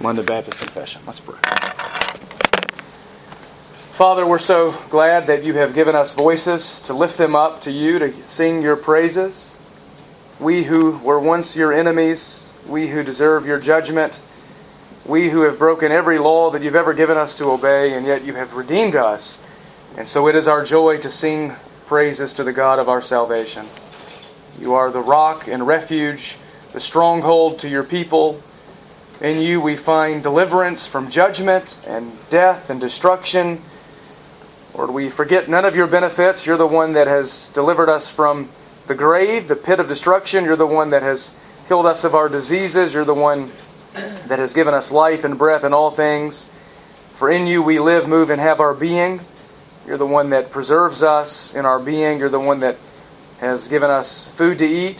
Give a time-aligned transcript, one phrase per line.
[0.00, 1.02] London Baptist Confession.
[1.06, 1.38] Let's pray.
[3.92, 7.70] Father, we're so glad that you have given us voices to lift them up to
[7.70, 9.50] you, to sing your praises.
[10.38, 14.20] We who were once your enemies, we who deserve your judgment,
[15.06, 18.22] we who have broken every law that you've ever given us to obey, and yet
[18.22, 19.40] you have redeemed us.
[19.96, 21.54] And so it is our joy to sing
[21.86, 23.66] praises to the God of our salvation.
[24.60, 26.36] You are the rock and refuge,
[26.74, 28.42] the stronghold to your people.
[29.20, 33.62] In you we find deliverance from judgment and death and destruction.
[34.74, 36.44] Lord, we forget none of your benefits.
[36.44, 38.50] You're the one that has delivered us from
[38.88, 40.44] the grave, the pit of destruction.
[40.44, 41.32] You're the one that has
[41.66, 42.92] healed us of our diseases.
[42.92, 43.52] You're the one
[43.94, 46.46] that has given us life and breath and all things.
[47.14, 49.22] For in you we live, move, and have our being.
[49.86, 52.18] You're the one that preserves us in our being.
[52.18, 52.76] You're the one that
[53.38, 54.98] has given us food to eat,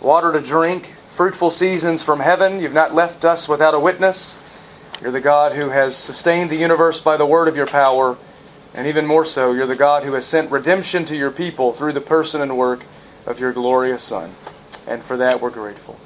[0.00, 2.60] water to drink, fruitful seasons from heaven.
[2.60, 4.36] You've not left us without a witness.
[5.00, 8.16] You're the God who has sustained the universe by the word of your power.
[8.74, 11.92] And even more so, you're the God who has sent redemption to your people through
[11.92, 12.84] the person and work
[13.26, 14.34] of your glorious Son.
[14.86, 15.98] And for that, we're grateful.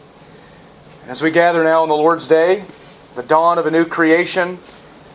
[1.06, 2.64] As we gather now on the Lord's Day,
[3.14, 4.58] the dawn of a new creation,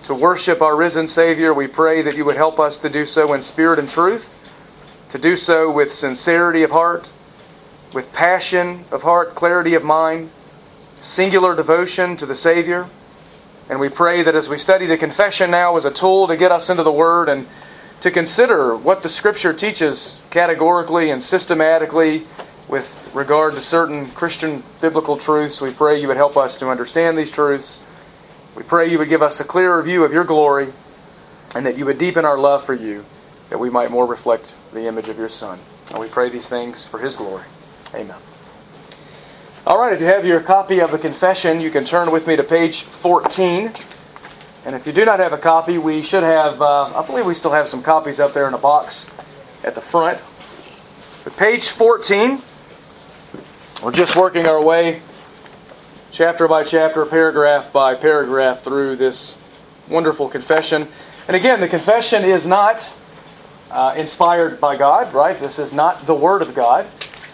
[0.03, 3.33] to worship our risen Savior, we pray that you would help us to do so
[3.33, 4.35] in spirit and truth,
[5.09, 7.09] to do so with sincerity of heart,
[7.93, 10.31] with passion of heart, clarity of mind,
[11.01, 12.87] singular devotion to the Savior.
[13.69, 16.51] And we pray that as we study the confession now as a tool to get
[16.51, 17.47] us into the Word and
[18.01, 22.23] to consider what the Scripture teaches categorically and systematically
[22.67, 27.17] with regard to certain Christian biblical truths, we pray you would help us to understand
[27.17, 27.79] these truths.
[28.55, 30.73] We pray you would give us a clearer view of your glory
[31.53, 33.05] and that you would deepen our love for you,
[33.49, 35.59] that we might more reflect the image of your Son.
[35.89, 37.43] And we pray these things for his glory.
[37.93, 38.15] Amen.
[39.67, 42.35] All right, if you have your copy of the confession, you can turn with me
[42.35, 43.71] to page 14.
[44.65, 47.35] And if you do not have a copy, we should have, uh, I believe we
[47.35, 49.11] still have some copies up there in a box
[49.63, 50.21] at the front.
[51.23, 52.41] But page 14,
[53.83, 55.01] we're just working our way
[56.11, 59.37] chapter by chapter, paragraph by paragraph through this
[59.89, 60.87] wonderful confession.
[61.27, 62.89] And again, the confession is not
[63.69, 65.39] uh, inspired by God, right?
[65.39, 66.87] This is not the Word of God.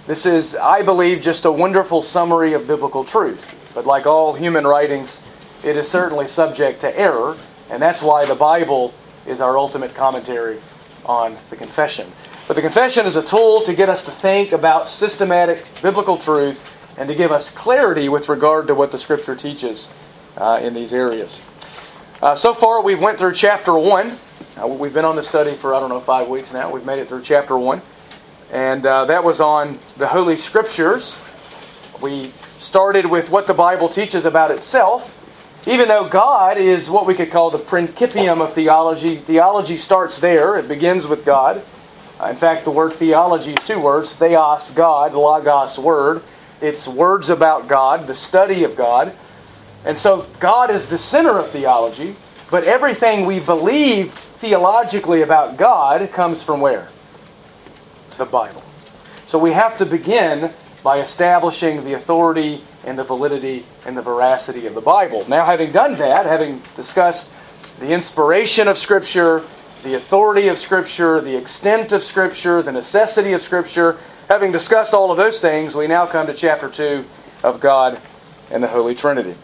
[0.07, 3.44] This is, I believe, just a wonderful summary of biblical truth.
[3.75, 5.22] But like all human writings,
[5.66, 7.35] it is certainly subject to error,
[7.69, 8.94] and that's why the Bible
[9.25, 10.62] is our ultimate commentary
[11.06, 12.09] on the confession.
[12.47, 16.63] But the confession is a tool to get us to think about systematic biblical truth
[16.97, 19.91] and to give us clarity with regard to what the Scripture teaches
[20.38, 21.41] uh, in these areas.
[22.22, 24.18] Uh, so far, we've went through chapter one.
[24.56, 26.72] Uh, we've been on the study for I don't know five weeks now.
[26.72, 27.81] We've made it through chapter one
[28.52, 31.18] and uh, that was on the Holy Scriptures.
[32.02, 35.13] We started with what the Bible teaches about itself.
[35.66, 40.57] Even though God is what we could call the principium of theology, theology starts there.
[40.57, 41.62] It begins with God.
[42.22, 46.24] Uh, in fact, the word theology is two words theos, God, logos, word.
[46.62, 49.13] It's words about God, the study of God.
[49.84, 52.16] And so God is the center of theology,
[52.50, 56.90] but everything we believe theologically about God comes from where?
[58.18, 58.64] The Bible.
[59.28, 64.66] So we have to begin by establishing the authority and the validity and the veracity
[64.68, 65.28] of the Bible.
[65.28, 67.32] Now, having done that, having discussed
[67.80, 69.44] the inspiration of Scripture,
[69.84, 73.98] the authority of Scripture, the extent of Scripture, the necessity of Scripture,
[74.30, 77.06] having discussed all of those things, we now come to chapter 2
[77.44, 78.00] of God
[78.50, 79.36] and the Holy Trinity.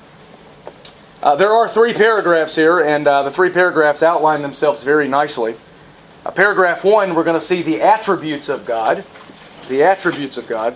[1.21, 5.55] Uh, there are three paragraphs here, and uh, the three paragraphs outline themselves very nicely.
[6.25, 9.03] Uh, paragraph 1, we're going to see the attributes of God.
[9.67, 10.73] The attributes of God.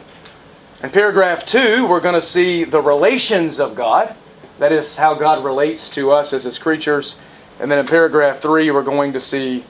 [0.84, 4.14] In paragraph 2, we're going to see the relations of God.
[4.60, 7.16] That is, how God relates to us as His creatures.
[7.62, 9.64] And then in paragraph 3, we're going to see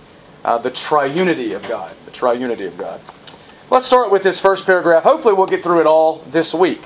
[0.44, 1.96] uh, the triunity of God.
[2.06, 3.00] The triunity of God.
[3.70, 5.04] Let's start with this first paragraph.
[5.04, 6.82] Hopefully, we'll get through it all this week.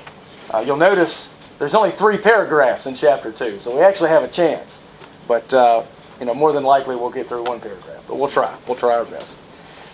[0.50, 4.28] Uh, you'll notice there's only three paragraphs in chapter 2, so we actually have a
[4.28, 4.82] chance.
[5.26, 5.84] But, uh,
[6.22, 8.56] you know, more than likely, we'll get through one paragraph but we'll try.
[8.68, 9.36] We'll try our best.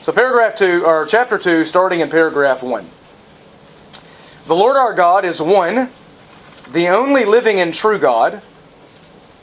[0.02, 2.86] So, paragraph 2, or chapter 2, starting in paragraph 1.
[4.46, 5.88] The Lord our God is one,
[6.70, 8.42] the only living and true God.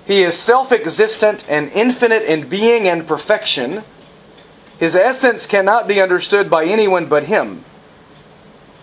[0.06, 3.82] He is self existent and infinite in being and perfection.
[4.78, 7.66] His essence cannot be understood by anyone but Him.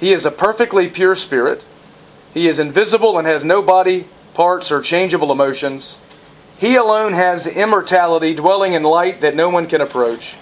[0.00, 1.62] He is a perfectly pure spirit.
[2.34, 5.98] He is invisible and has no body, parts, or changeable emotions.
[6.62, 10.36] He alone has immortality, dwelling in light that no one can approach.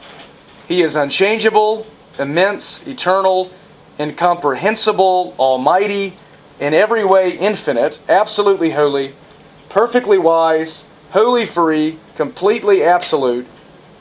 [0.69, 1.87] He is unchangeable,
[2.19, 3.51] immense, eternal,
[3.99, 6.19] incomprehensible, almighty,
[6.61, 9.15] in every way infinite, absolutely holy,
[9.71, 13.47] perfectly wise, wholly free, completely absolute.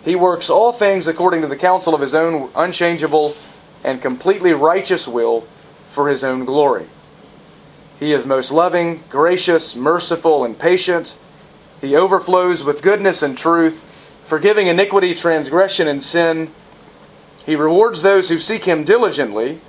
[0.03, 3.33] He works all things according to the counsel of his own unchangeable
[3.81, 5.47] and completely righteous will
[5.91, 6.87] for his own glory.
[7.97, 11.15] He is most loving, gracious, merciful, and patient.
[11.81, 13.81] He overflows with goodness and truth,
[14.23, 16.51] forgiving iniquity, transgression, and sin.
[17.45, 19.61] He rewards those who seek him diligently.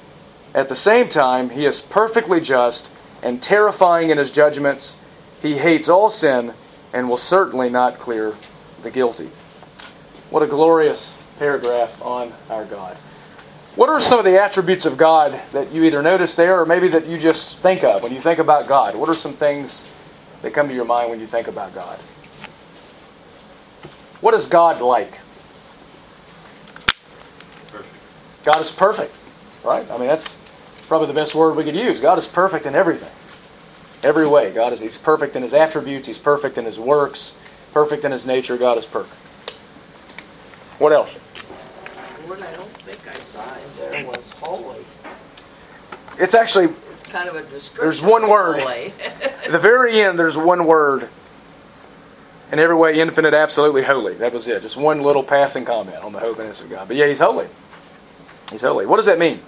[0.54, 2.90] At the same time, he is perfectly just
[3.22, 4.96] and terrifying in his judgments.
[5.40, 6.54] He hates all sin
[6.92, 8.34] and will certainly not clear
[8.82, 9.30] the guilty.
[10.30, 12.96] What a glorious paragraph on our God.
[13.76, 16.88] What are some of the attributes of God that you either notice there or maybe
[16.88, 18.96] that you just think of when you think about God?
[18.96, 19.89] What are some things
[20.42, 21.98] that come to your mind when you think about God?
[24.20, 25.18] What is God like?
[27.68, 27.94] Perfect.
[28.44, 29.14] God is perfect,
[29.64, 29.90] right?
[29.90, 30.38] I mean, that's
[30.88, 32.00] probably the best word we could use.
[32.00, 33.10] God is perfect in everything,
[34.02, 34.52] every way.
[34.52, 36.06] God is He's perfect in His attributes.
[36.06, 37.34] He's perfect in His works.
[37.72, 38.58] Perfect in His nature.
[38.58, 39.14] God is perfect.
[40.78, 41.12] What else?
[42.26, 44.84] What I don't think I saw in there was holy.
[46.18, 47.84] It's actually It's kind of a description.
[47.84, 48.60] There's one word.
[49.22, 50.18] At the very end.
[50.18, 51.08] There's one word.
[52.52, 54.14] In every way, infinite, absolutely holy.
[54.14, 54.62] That was it.
[54.62, 56.88] Just one little passing comment on the holiness of God.
[56.88, 57.46] But yeah, He's holy.
[58.50, 58.86] He's holy.
[58.86, 59.40] What does that mean?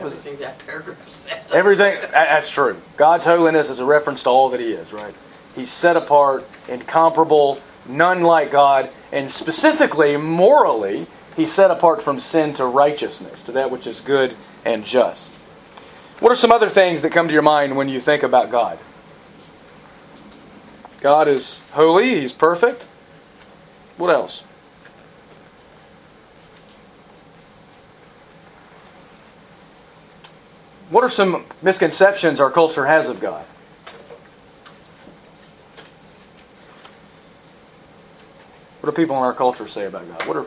[0.00, 1.42] Everything that paragraph said.
[1.52, 2.80] Everything, that's true.
[2.96, 5.14] God's holiness is a reference to all that He is, right?
[5.54, 11.06] He's set apart, incomparable, none like God, and specifically, morally,
[11.36, 15.30] He's set apart from sin to righteousness, to that which is good and just.
[16.20, 18.78] What are some other things that come to your mind when you think about God?
[21.00, 22.86] God is holy, He's perfect.
[23.96, 24.44] What else?
[30.90, 33.44] What are some misconceptions our culture has of God?
[38.80, 40.28] What do people in our culture say about God?
[40.28, 40.46] What are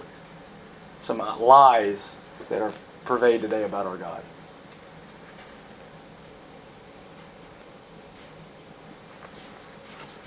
[1.02, 2.16] some lies
[2.50, 2.74] that are
[3.06, 4.24] pervaded today about our God?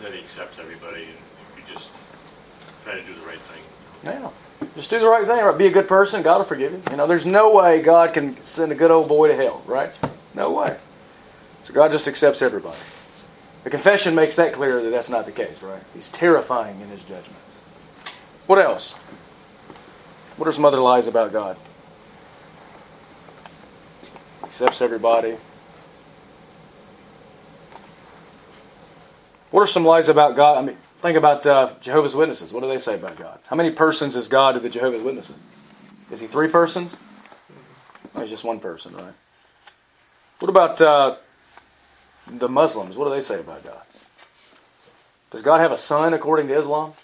[0.02, 1.12] That he accepts everybody and
[1.56, 1.90] you just
[2.84, 3.62] try to do the right thing.
[4.04, 4.30] Yeah.
[4.76, 5.58] Just do the right thing, right?
[5.58, 6.82] Be a good person, God will forgive you.
[6.90, 9.96] You know, there's no way God can send a good old boy to hell, right?
[10.34, 10.76] No way.
[11.64, 12.78] So God just accepts everybody.
[13.64, 15.82] The confession makes that clear that that's not the case, right?
[15.94, 17.34] He's terrifying in his judgments.
[18.46, 18.94] What else?
[20.36, 21.58] What are some other lies about God?
[24.60, 25.36] Accepts everybody.
[29.52, 30.58] What are some lies about God?
[30.58, 32.52] I mean, think about uh, Jehovah's Witnesses.
[32.52, 33.38] What do they say about God?
[33.46, 35.36] How many persons is God to the Jehovah's Witnesses?
[36.10, 36.92] Is he three persons?
[38.16, 39.14] Or he's just one person, right?
[40.40, 41.18] What about uh,
[42.26, 42.96] the Muslims?
[42.96, 43.82] What do they say about God?
[45.30, 46.94] Does God have a son according to Islam?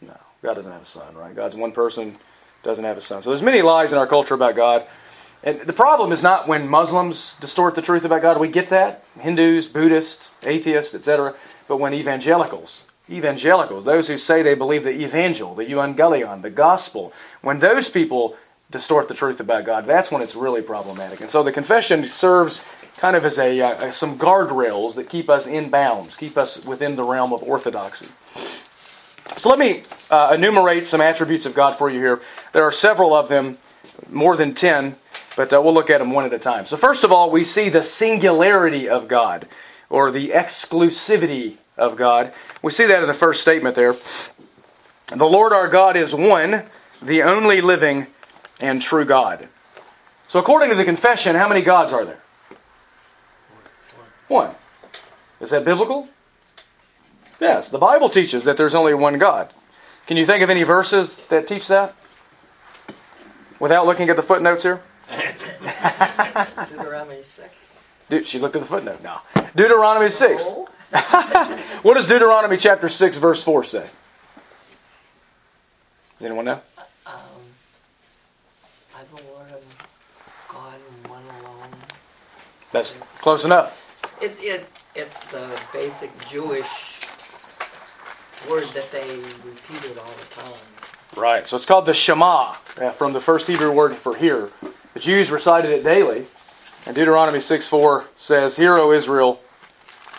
[0.00, 1.36] No, God doesn't have a son, right?
[1.36, 2.16] God's one person,
[2.62, 3.22] doesn't have a son.
[3.22, 4.86] So there's many lies in our culture about God.
[5.44, 8.40] And the problem is not when Muslims distort the truth about God.
[8.40, 9.04] We get that.
[9.20, 11.34] Hindus, Buddhists, atheists, etc.
[11.68, 17.12] But when evangelicals, evangelicals, those who say they believe the evangel, the evangelion, the gospel,
[17.42, 18.36] when those people
[18.70, 21.20] distort the truth about God, that's when it's really problematic.
[21.20, 22.64] And so the confession serves
[22.96, 26.96] kind of as a uh, some guardrails that keep us in bounds, keep us within
[26.96, 28.08] the realm of orthodoxy.
[29.36, 32.22] So let me uh, enumerate some attributes of God for you here.
[32.52, 33.58] There are several of them,
[34.10, 34.96] more than 10,
[35.36, 36.66] but uh, we'll look at them one at a time.
[36.66, 39.48] So, first of all, we see the singularity of God,
[39.90, 42.32] or the exclusivity of God.
[42.62, 43.96] We see that in the first statement there.
[45.08, 46.64] The Lord our God is one,
[47.02, 48.06] the only living
[48.60, 49.48] and true God.
[50.26, 52.20] So, according to the confession, how many gods are there?
[54.28, 54.54] One.
[55.40, 56.08] Is that biblical?
[57.40, 59.52] Yes, the Bible teaches that there's only one God.
[60.06, 61.94] Can you think of any verses that teach that?
[63.60, 64.80] Without looking at the footnotes here?
[66.68, 67.48] Deuteronomy 6.
[68.10, 69.22] Dude, she looked at the footnote now.
[69.54, 70.42] Deuteronomy 6.
[70.46, 70.68] Oh,
[71.82, 73.86] What does Deuteronomy chapter 6, verse 4 say?
[76.18, 76.60] Does anyone know?
[77.06, 77.12] um,
[78.94, 79.58] I the Lord am
[80.48, 81.70] God and one alone.
[82.72, 83.78] That's close enough.
[84.20, 87.00] It, it, it's the basic Jewish
[88.48, 90.73] word that they repeated all the time.
[91.16, 91.46] Right.
[91.46, 94.50] So it's called the Shema, uh, from the first Hebrew word for hear.
[94.94, 96.26] The Jews recited it daily.
[96.86, 99.40] And Deuteronomy 6 4 says, Hear, O Israel,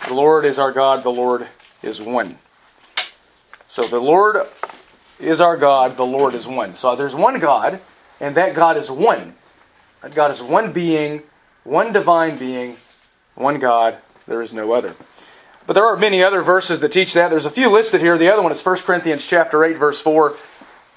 [0.08, 1.46] the Lord is our God, the Lord
[1.82, 2.38] is one.
[3.68, 4.46] So the Lord
[5.20, 6.76] is our God, the Lord is one.
[6.76, 7.80] So there's one God,
[8.20, 9.34] and that God is one.
[10.02, 11.22] That God is one being,
[11.62, 12.78] one divine being,
[13.34, 14.94] one God, There is no other.
[15.66, 17.28] But there are many other verses that teach that.
[17.28, 18.16] There's a few listed here.
[18.16, 20.36] The other one is 1 Corinthians chapter 8 verse 4.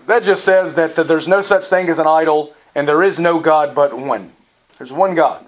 [0.09, 3.19] That just says that, that there's no such thing as an idol and there is
[3.19, 4.31] no God but one.
[4.79, 5.45] There's one God.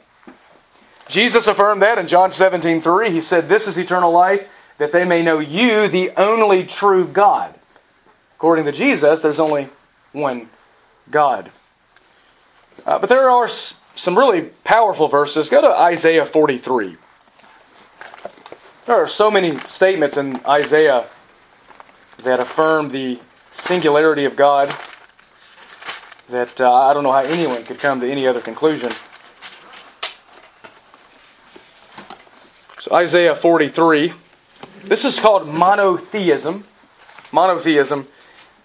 [1.07, 3.09] Jesus affirmed that in John 17 3.
[3.09, 7.55] He said, This is eternal life, that they may know you, the only true God.
[8.35, 9.67] According to Jesus, there's only
[10.11, 10.47] one
[11.09, 11.49] God.
[12.85, 15.49] Uh, but there are some really powerful verses.
[15.49, 16.97] Go to Isaiah 43.
[18.85, 21.07] There are so many statements in Isaiah
[22.19, 23.19] that affirm the
[23.51, 24.75] singularity of God
[26.29, 28.91] that uh, I don't know how anyone could come to any other conclusion.
[32.79, 34.13] So, Isaiah 43.
[34.83, 36.65] This is called monotheism.
[37.31, 38.07] Monotheism,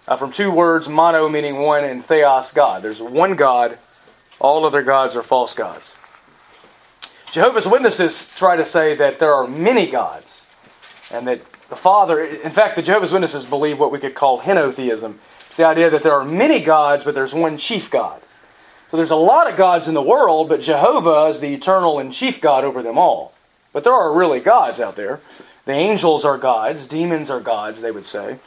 [0.08, 2.82] uh, from two words mono meaning one and theos, God.
[2.82, 3.78] There's one God,
[4.40, 5.94] all other gods are false gods.
[7.30, 10.46] Jehovah's Witnesses try to say that there are many gods,
[11.10, 15.16] and that the Father, in fact, the Jehovah's Witnesses believe what we could call henotheism.
[15.46, 18.20] It's the idea that there are many gods, but there's one chief God.
[18.90, 22.12] So there's a lot of gods in the world, but Jehovah is the eternal and
[22.12, 23.32] chief God over them all.
[23.72, 25.20] But there are really gods out there.
[25.64, 28.38] The angels are gods, demons are gods, they would say.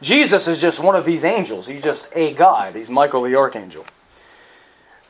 [0.00, 1.66] Jesus is just one of these angels.
[1.66, 2.76] He's just a God.
[2.76, 3.84] He's Michael the archangel.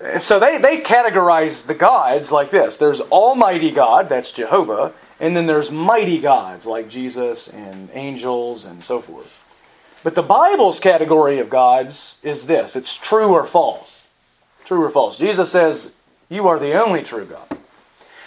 [0.01, 5.37] And so they, they categorize the gods like this there's Almighty God, that's Jehovah, and
[5.37, 9.45] then there's mighty gods like Jesus and angels and so forth.
[10.05, 14.07] But the Bible's category of gods is this it's true or false.
[14.65, 15.19] True or false.
[15.19, 15.95] Jesus says,
[16.29, 17.59] You are the only true God.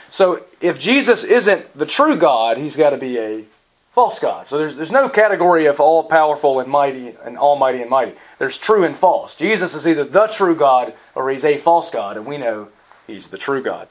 [0.10, 3.45] So if Jesus isn't the true God, he's got to be a
[3.93, 4.48] false God.
[4.48, 8.13] So there's, there's no category of all powerful and mighty and almighty and mighty.
[8.39, 9.36] There's true and false.
[9.36, 12.69] Jesus is either the true God or he's a false God, and we know
[13.07, 13.88] he's the true God.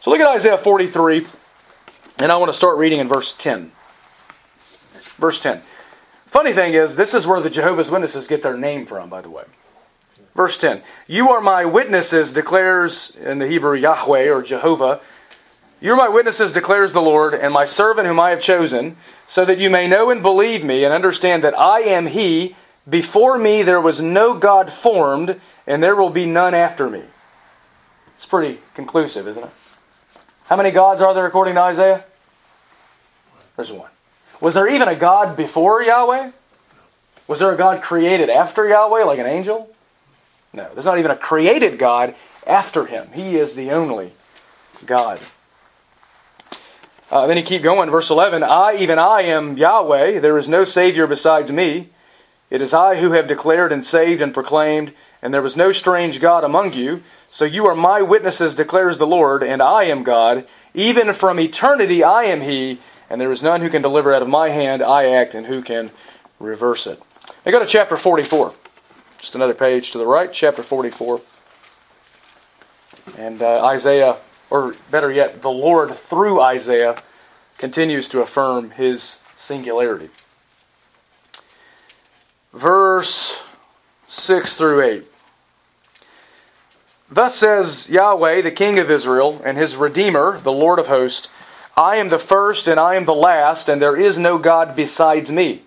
[0.00, 1.26] So look at Isaiah 43,
[2.22, 3.72] and I want to start reading in verse 10.
[5.18, 5.60] Verse 10.
[6.26, 9.28] Funny thing is, this is where the Jehovah's Witnesses get their name from, by the
[9.28, 9.42] way.
[10.34, 15.00] Verse 10 You are my witnesses, declares in the Hebrew Yahweh or Jehovah.
[15.80, 19.44] You are my witnesses, declares the Lord, and my servant whom I have chosen, so
[19.44, 22.54] that you may know and believe me and understand that I am He.
[22.88, 27.02] Before me there was no God formed, and there will be none after me.
[28.14, 29.50] It's pretty conclusive, isn't it?
[30.44, 32.04] How many gods are there according to Isaiah?
[33.56, 33.90] There's one.
[34.40, 36.30] Was there even a God before Yahweh?
[37.28, 39.74] Was there a God created after Yahweh, like an angel?
[40.52, 42.14] No, there's not even a created God
[42.46, 43.08] after him.
[43.14, 44.12] He is the only
[44.84, 45.20] God.
[47.10, 48.42] Uh, then he keep going, verse 11.
[48.42, 50.18] I, even I, am Yahweh.
[50.20, 51.90] There is no Savior besides me.
[52.50, 54.92] It is I who have declared and saved and proclaimed,
[55.22, 57.02] and there was no strange God among you.
[57.30, 60.46] So you are my witnesses, declares the Lord, and I am God.
[60.74, 62.80] Even from eternity I am He,
[63.12, 64.82] and there is none who can deliver out of my hand.
[64.82, 65.90] I act, and who can
[66.40, 66.98] reverse it.
[67.44, 68.54] Now go to chapter 44.
[69.18, 71.20] Just another page to the right, chapter 44.
[73.18, 74.16] And uh, Isaiah
[74.48, 77.02] or better yet, the Lord through Isaiah
[77.58, 80.08] continues to affirm his singularity.
[82.54, 83.44] Verse
[84.08, 85.04] 6 through 8.
[87.10, 91.28] Thus says Yahweh, the King of Israel, and his Redeemer, the Lord of hosts
[91.76, 95.30] I am the first and I am the last, and there is no God besides
[95.32, 95.62] me.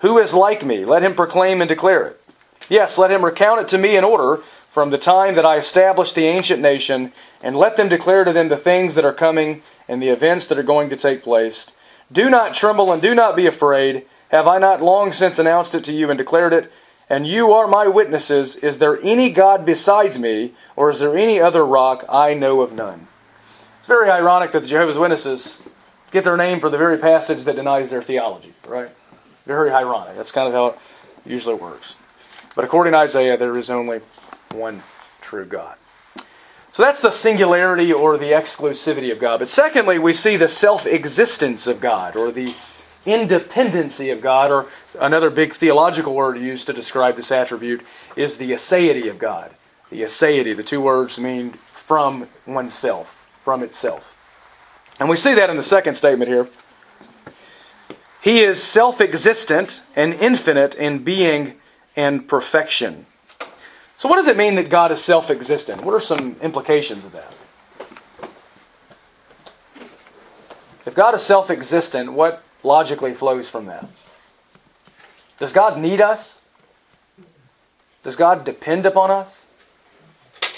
[0.00, 0.84] Who is like me?
[0.84, 2.20] Let him proclaim and declare it.
[2.68, 6.14] Yes, let him recount it to me in order from the time that I established
[6.14, 7.12] the ancient nation,
[7.42, 10.58] and let them declare to them the things that are coming and the events that
[10.58, 11.70] are going to take place.
[12.12, 14.04] Do not tremble and do not be afraid.
[14.30, 16.70] Have I not long since announced it to you and declared it?
[17.08, 18.56] And you are my witnesses.
[18.56, 22.04] Is there any God besides me, or is there any other rock?
[22.08, 23.06] I know of none.
[23.86, 25.62] It's very ironic that the Jehovah's Witnesses
[26.10, 28.88] get their name for the very passage that denies their theology, right?
[29.44, 30.16] Very ironic.
[30.16, 30.78] That's kind of how it
[31.24, 31.94] usually works.
[32.56, 34.00] But according to Isaiah, there is only
[34.50, 34.82] one
[35.20, 35.76] true God.
[36.72, 39.38] So that's the singularity or the exclusivity of God.
[39.38, 42.56] But secondly, we see the self existence of God or the
[43.04, 44.66] independency of God, or
[44.98, 47.82] another big theological word used to describe this attribute
[48.16, 49.52] is the aseity of God.
[49.90, 53.15] The aseity, the two words mean from oneself,
[53.46, 54.16] from itself.
[54.98, 56.48] And we see that in the second statement here.
[58.20, 61.54] He is self existent and infinite in being
[61.94, 63.06] and perfection.
[63.96, 65.84] So, what does it mean that God is self existent?
[65.84, 67.32] What are some implications of that?
[70.84, 73.86] If God is self existent, what logically flows from that?
[75.38, 76.40] Does God need us?
[78.02, 79.45] Does God depend upon us?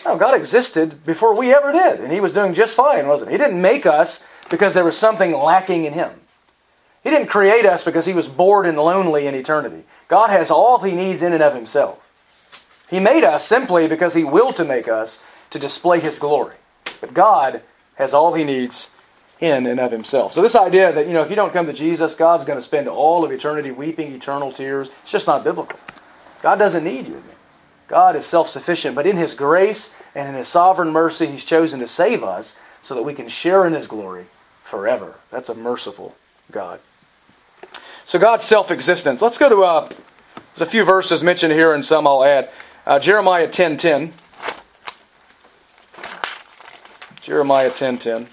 [0.04, 3.36] No, God existed before we ever did, and He was doing just fine, wasn't He?
[3.36, 6.10] He didn't make us because there was something lacking in him.
[7.04, 9.84] He didn't create us because he was bored and lonely in eternity.
[10.08, 12.04] God has all he needs in and of himself.
[12.90, 16.56] He made us simply because he willed to make us to display his glory.
[17.00, 17.62] But God
[17.96, 18.90] has all he needs
[19.40, 20.32] in and of himself.
[20.32, 22.62] So this idea that, you know, if you don't come to Jesus, God's going to
[22.62, 25.78] spend all of eternity weeping eternal tears, it's just not biblical.
[26.42, 27.22] God doesn't need you.
[27.88, 31.88] God is self-sufficient, but in his grace and in his sovereign mercy, he's chosen to
[31.88, 34.26] save us so that we can share in his glory
[34.62, 35.14] forever.
[35.30, 36.14] That's a merciful
[36.52, 36.80] God.
[38.04, 39.20] So God's self-existence.
[39.22, 39.88] Let's go to uh,
[40.54, 42.50] there's a few verses mentioned here and some I'll add.
[42.86, 44.12] Uh, Jeremiah 10:10.
[47.20, 48.26] Jeremiah 10:10.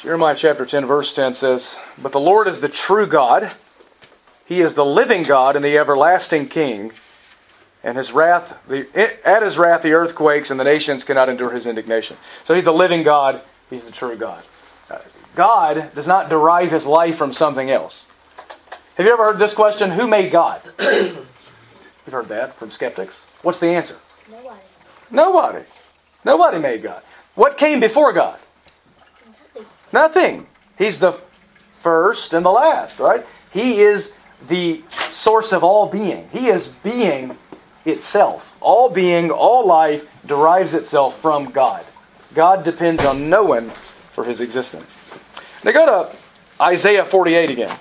[0.00, 3.52] Jeremiah chapter 10 verse 10 says, "But the Lord is the true God.
[4.46, 6.92] He is the living God and the everlasting King."
[7.84, 8.88] And his wrath, the,
[9.28, 12.16] at his wrath, the earth quakes, and the nations cannot endure his indignation.
[12.42, 13.42] So he's the living God.
[13.68, 14.42] He's the true God.
[14.90, 15.00] Uh,
[15.34, 18.04] God does not derive his life from something else.
[18.94, 19.90] Have you ever heard this question?
[19.90, 20.62] Who made God?
[20.80, 21.26] You've
[22.10, 23.22] heard that from skeptics.
[23.42, 23.96] What's the answer?
[24.30, 24.60] Nobody.
[25.10, 25.64] Nobody.
[26.24, 27.02] Nobody made God.
[27.34, 28.38] What came before God?
[29.52, 29.66] Nothing.
[29.92, 30.46] Nothing.
[30.78, 31.20] He's the
[31.82, 33.26] first and the last, right?
[33.52, 34.16] He is
[34.48, 36.28] the source of all being.
[36.30, 37.36] He is being
[37.84, 38.56] itself.
[38.60, 41.84] All being, all life derives itself from God.
[42.34, 43.70] God depends on no one
[44.12, 44.96] for his existence.
[45.62, 46.16] Now go to
[46.60, 47.76] Isaiah 48 again.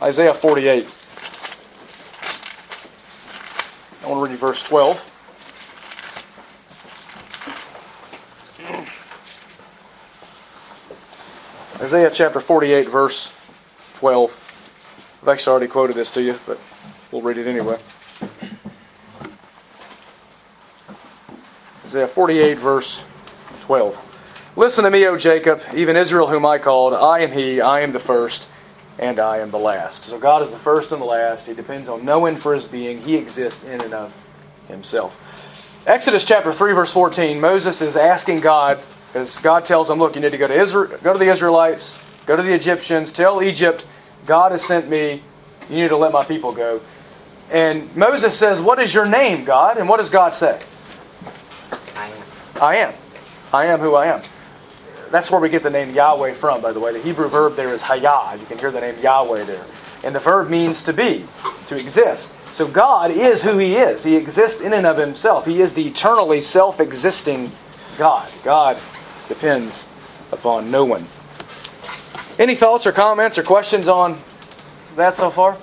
[0.00, 0.86] Isaiah 48.
[4.02, 5.14] I want to read verse 12.
[11.80, 13.32] Isaiah chapter 48, verse
[13.94, 14.47] 12.
[15.28, 16.58] I've already quoted this to you, but
[17.12, 17.78] we'll read it anyway.
[21.84, 23.04] Isaiah 48, verse
[23.62, 24.52] 12.
[24.56, 26.94] Listen to me, O Jacob, even Israel, whom I called.
[26.94, 28.48] I am he, I am the first,
[28.98, 30.04] and I am the last.
[30.04, 31.46] So God is the first and the last.
[31.46, 33.02] He depends on no one for his being.
[33.02, 34.14] He exists in and of
[34.66, 35.14] himself.
[35.86, 38.80] Exodus chapter 3, verse 14, Moses is asking God
[39.12, 41.98] because God tells him, look, you need to go to Israel, go to the Israelites,
[42.26, 43.84] go to the Egyptians, tell Egypt,
[44.28, 45.22] God has sent me,
[45.70, 46.82] you need to let my people go.
[47.50, 49.78] And Moses says, What is your name, God?
[49.78, 50.60] And what does God say?
[51.96, 52.22] I am.
[52.60, 52.94] I am.
[53.52, 54.22] I am who I am.
[55.10, 56.92] That's where we get the name Yahweh from, by the way.
[56.92, 58.38] The Hebrew verb there is hayah.
[58.38, 59.64] You can hear the name Yahweh there.
[60.04, 61.24] And the verb means to be,
[61.68, 62.34] to exist.
[62.52, 64.04] So God is who He is.
[64.04, 65.46] He exists in and of Himself.
[65.46, 67.50] He is the eternally self existing
[67.96, 68.28] God.
[68.44, 68.78] God
[69.26, 69.88] depends
[70.30, 71.06] upon no one.
[72.38, 74.16] Any thoughts or comments or questions on
[74.94, 75.56] that so far?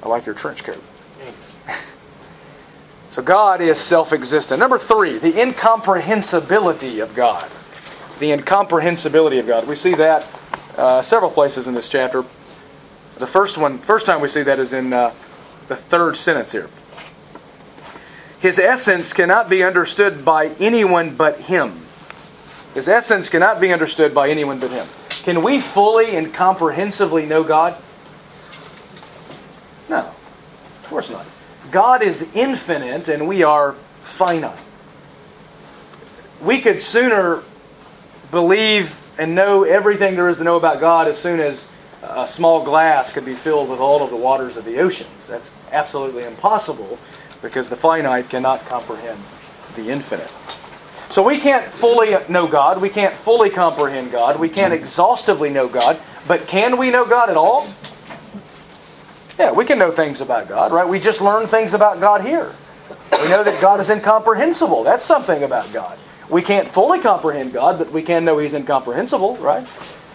[0.00, 0.82] I like your trench coat.
[3.10, 4.60] So God is self existent.
[4.60, 7.50] Number three, the incomprehensibility of God.
[8.20, 9.66] The incomprehensibility of God.
[9.66, 10.24] We see that
[10.76, 12.24] uh, several places in this chapter.
[13.16, 15.12] The first one, first time we see that is in uh,
[15.66, 16.70] the third sentence here.
[18.38, 21.87] His essence cannot be understood by anyone but Him.
[22.78, 24.86] His essence cannot be understood by anyone but Him.
[25.24, 27.74] Can we fully and comprehensively know God?
[29.88, 31.26] No, of course not.
[31.72, 34.56] God is infinite and we are finite.
[36.40, 37.42] We could sooner
[38.30, 41.68] believe and know everything there is to know about God as soon as
[42.00, 45.26] a small glass could be filled with all of the waters of the oceans.
[45.26, 46.96] That's absolutely impossible
[47.42, 49.20] because the finite cannot comprehend
[49.74, 50.30] the infinite.
[51.10, 52.80] So we can't fully know God.
[52.80, 54.38] We can't fully comprehend God.
[54.38, 55.98] We can't exhaustively know God.
[56.26, 57.66] But can we know God at all?
[59.38, 60.86] Yeah, we can know things about God, right?
[60.86, 62.54] We just learn things about God here.
[63.12, 64.84] We know that God is incomprehensible.
[64.84, 65.98] That's something about God.
[66.28, 69.66] We can't fully comprehend God, but we can know He's incomprehensible, right?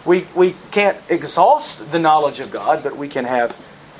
[0.06, 3.58] We, we can't exhaust the knowledge of God, but we can have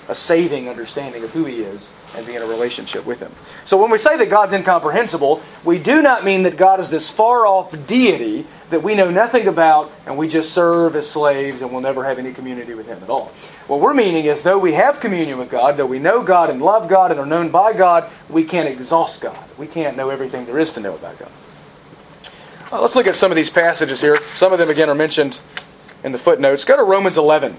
[0.08, 3.32] a saving understanding of who He is and be in a relationship with Him.
[3.66, 7.10] So when we say that God's incomprehensible, we do not mean that God is this
[7.10, 11.72] far off deity that we know nothing about and we just serve as slaves and
[11.72, 13.32] we'll never have any community with Him at all.
[13.68, 16.62] What we're meaning is, though we have communion with God, though we know God and
[16.62, 19.38] love God and are known by God, we can't exhaust God.
[19.58, 21.32] We can't know everything there is to know about God.
[22.72, 24.20] Let's look at some of these passages here.
[24.34, 25.38] Some of them, again, are mentioned
[26.04, 26.66] in the footnotes.
[26.66, 27.56] Go to Romans 11.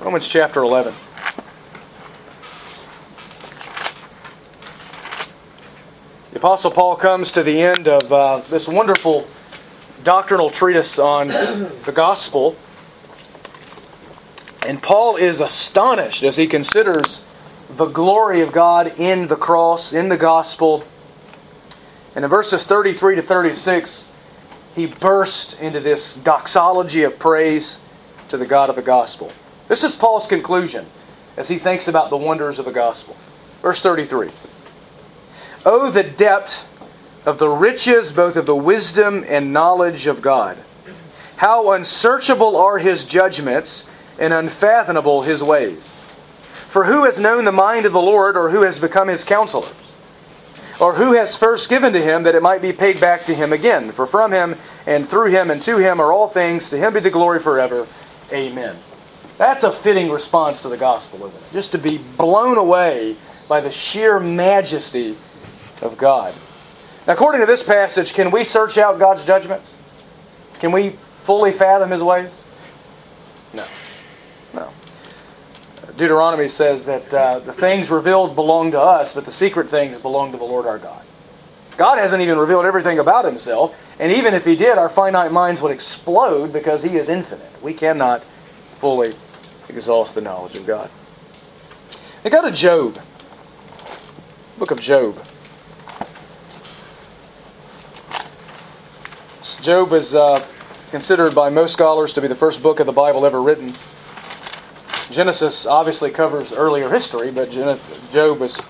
[0.00, 0.94] Romans chapter 11.
[6.38, 9.26] The Apostle Paul comes to the end of uh, this wonderful
[10.04, 11.26] doctrinal treatise on
[11.84, 12.54] the gospel.
[14.64, 17.24] And Paul is astonished as he considers
[17.70, 20.84] the glory of God in the cross, in the gospel.
[22.14, 24.12] And in verses 33 to 36,
[24.76, 27.80] he burst into this doxology of praise
[28.28, 29.32] to the God of the gospel.
[29.66, 30.86] This is Paul's conclusion
[31.36, 33.16] as he thinks about the wonders of the gospel.
[33.60, 34.30] Verse 33
[35.66, 36.66] Oh, the depth
[37.26, 40.56] of the riches both of the wisdom and knowledge of God!
[41.36, 43.86] How unsearchable are his judgments
[44.18, 45.94] and unfathomable his ways!
[46.68, 49.70] For who has known the mind of the Lord, or who has become his counselor?
[50.78, 53.52] Or who has first given to him that it might be paid back to him
[53.52, 53.90] again?
[53.90, 56.70] For from him and through him and to him are all things.
[56.70, 57.86] To him be the glory forever.
[58.30, 58.76] Amen.
[59.38, 61.52] That's a fitting response to the gospel, isn't it?
[61.52, 63.16] Just to be blown away
[63.48, 65.16] by the sheer majesty
[65.82, 66.34] of God.
[67.06, 69.72] Now, according to this passage, can we search out God's judgments?
[70.60, 72.30] Can we fully fathom his ways?
[73.52, 73.66] No.
[74.52, 74.70] No.
[75.96, 80.32] Deuteronomy says that uh, the things revealed belong to us, but the secret things belong
[80.32, 81.04] to the Lord our God.
[81.76, 85.60] God hasn't even revealed everything about himself, and even if he did, our finite minds
[85.60, 87.50] would explode because he is infinite.
[87.62, 88.22] We cannot
[88.74, 89.14] fully
[89.68, 90.90] exhaust the knowledge of God.
[92.24, 93.00] Now go to Job.
[94.58, 95.24] Book of Job.
[99.56, 100.44] Job is uh,
[100.90, 103.72] considered by most scholars to be the first book of the Bible ever written.
[105.10, 108.60] Genesis obviously covers earlier history, but Job was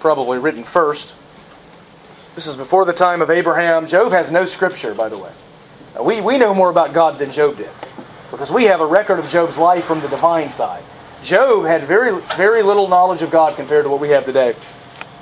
[0.00, 1.14] probably written first.
[2.34, 3.88] This is before the time of Abraham.
[3.88, 5.32] Job has no scripture, by the way.
[6.00, 7.70] We, we know more about God than Job did
[8.30, 10.84] because we have a record of Job's life from the divine side.
[11.22, 14.54] Job had very, very little knowledge of God compared to what we have today.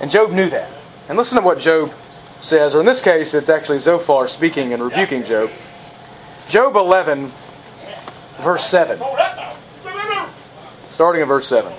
[0.01, 0.71] And Job knew that.
[1.09, 1.93] And listen to what Job
[2.41, 5.51] says, or in this case, it's actually Zophar speaking and rebuking Job.
[6.49, 7.33] Job 11,
[8.41, 9.01] verse 7.
[10.89, 11.73] Starting in verse 7.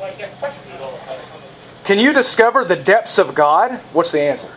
[1.86, 3.80] Can you discover the depths of God?
[3.94, 4.52] What's the answer?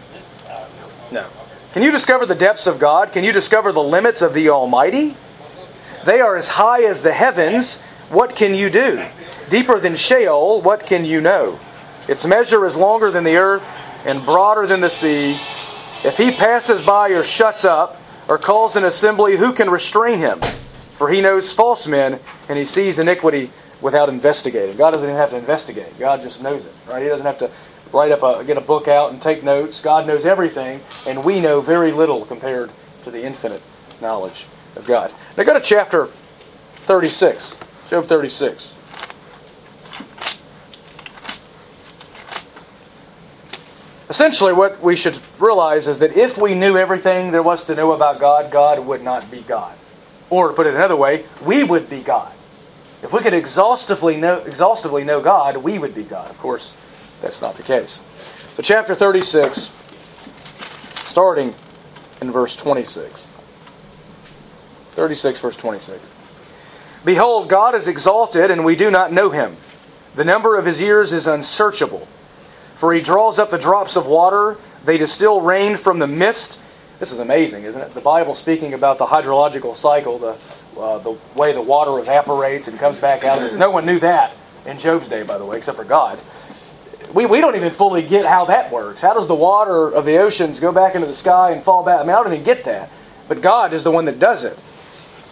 [1.13, 1.27] No.
[1.73, 3.13] Can you discover the depths of God?
[3.13, 5.17] Can you discover the limits of the Almighty?
[6.05, 7.81] They are as high as the heavens.
[8.09, 9.07] What can you do?
[9.49, 11.61] Deeper than Sheol, what can you know?
[12.09, 13.63] Its measure is longer than the earth
[14.05, 15.39] and broader than the sea.
[16.03, 20.41] If he passes by or shuts up or calls an assembly, who can restrain him?
[20.93, 24.77] For he knows false men and he sees iniquity without investigating.
[24.77, 25.99] God doesn't even have to investigate.
[25.99, 27.03] God just knows it, right?
[27.03, 27.51] He doesn't have to
[27.93, 29.81] write up a get a book out and take notes.
[29.81, 32.71] God knows everything, and we know very little compared
[33.05, 33.63] to the infinite
[34.01, 35.13] knowledge of God.
[35.37, 36.09] Now go to chapter
[36.77, 37.57] 36.
[37.89, 38.75] Job 36.
[44.11, 47.93] Essentially, what we should realize is that if we knew everything there was to know
[47.93, 49.79] about God, God would not be God.
[50.31, 52.33] Or to put it another way, we would be God.
[53.05, 56.29] If we could exhaustively know, exhaustively know God, we would be God.
[56.29, 56.75] Of course,
[57.23, 58.01] that's not the case.
[58.55, 59.73] So, chapter 36,
[61.05, 61.55] starting
[62.21, 63.29] in verse 26.
[64.93, 66.11] 36, verse 26.
[67.05, 69.57] Behold, God is exalted, and we do not know him.
[70.17, 72.09] The number of his years is unsearchable.
[72.81, 76.59] For he draws up the drops of water, they distill rain from the mist.
[76.99, 77.93] This is amazing, isn't it?
[77.93, 80.39] The Bible speaking about the hydrological cycle, the,
[80.81, 83.53] uh, the way the water evaporates and comes back out.
[83.53, 84.33] No one knew that
[84.65, 86.19] in Job's day, by the way, except for God.
[87.13, 89.03] We, we don't even fully get how that works.
[89.03, 92.01] How does the water of the oceans go back into the sky and fall back?
[92.01, 92.91] I mean, I don't even get that.
[93.29, 94.59] But God is the one that does it.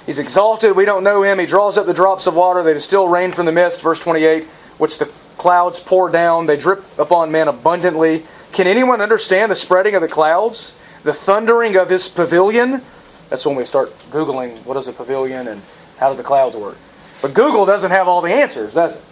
[0.05, 0.77] He's exalted.
[0.77, 1.39] We don't know him.
[1.39, 2.63] He draws up the drops of water.
[2.63, 4.45] They distill rain from the mist, verse 28,
[4.77, 6.47] which the clouds pour down.
[6.47, 8.27] They drip upon men abundantly.
[8.53, 10.73] Can anyone understand the spreading of the clouds?
[11.05, 12.83] The thundering of his pavilion?
[13.31, 15.63] That's when we start Googling what is a pavilion and
[15.99, 16.77] how do the clouds work.
[17.23, 19.03] But Google doesn't have all the answers, does it?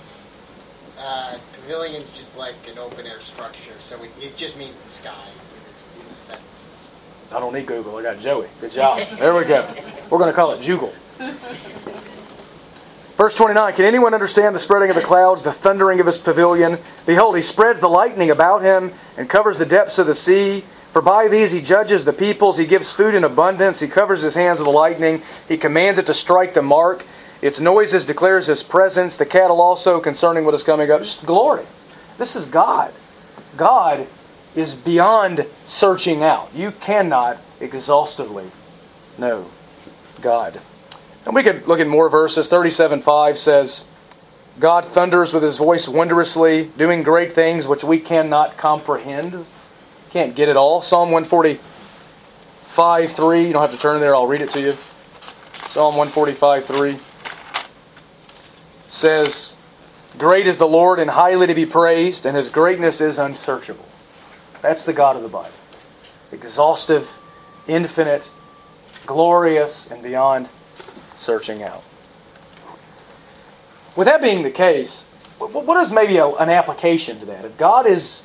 [0.99, 5.29] Uh, pavilion's just like an open air structure, so it, it just means the sky
[5.55, 6.71] in this, in this sense.
[7.33, 7.97] I don't need Google.
[7.97, 8.49] I got Joey.
[8.61, 9.07] Good job.
[9.19, 9.69] There we go.
[10.11, 10.93] We're going to call it Jugal.
[13.17, 16.79] Verse 29 Can anyone understand the spreading of the clouds, the thundering of his pavilion?
[17.07, 20.65] Behold, he spreads the lightning about him and covers the depths of the sea.
[20.93, 22.57] For by these he judges the peoples.
[22.57, 23.81] He gives food in abundance.
[23.81, 25.23] He covers his hands with the lightning.
[25.49, 27.05] He commands it to strike the mark.
[27.43, 29.17] Its noises declares his presence.
[29.17, 31.03] The cattle also concerning what is coming up.
[31.03, 31.67] Just glory.
[32.19, 32.95] This is God.
[33.57, 34.07] God
[34.55, 36.51] is beyond searching out.
[36.55, 38.51] You cannot exhaustively
[39.19, 39.51] know
[40.23, 40.61] God.
[41.27, 42.49] And we could look at more verses.
[42.49, 43.85] 37 5 says,
[44.59, 49.45] God thunders with his voice wondrously, doing great things which we cannot comprehend.
[50.11, 50.81] Can't get it all.
[50.81, 53.47] Psalm 145 3.
[53.47, 54.79] You don't have to turn there, I'll read it to you.
[55.71, 56.99] Psalm 145 3
[58.89, 59.57] says,
[60.17, 63.85] Great is the Lord and highly to be praised, and his greatness is unsearchable.
[64.63, 65.51] That's the God of the Bible.
[66.33, 67.19] Exhaustive,
[67.67, 68.31] infinite,
[69.05, 70.49] glorious, and beyond
[71.17, 71.83] searching out.
[73.97, 75.05] With that being the case,
[75.39, 77.45] what is maybe a, an application to that?
[77.45, 78.23] If God is,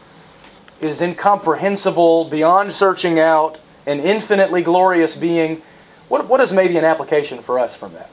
[0.79, 5.61] is incomprehensible, beyond searching out, an infinitely glorious being,
[6.07, 8.09] what, what is maybe an application for us from that?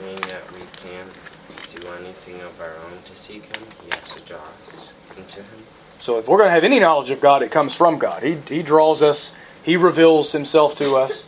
[0.00, 1.10] Meaning that we can't
[1.74, 5.64] do anything of our own to seek Him, He has to draw us into Him.
[5.98, 8.22] So if we're going to have any knowledge of God, it comes from God.
[8.22, 11.26] He, he draws us, He reveals Himself to us.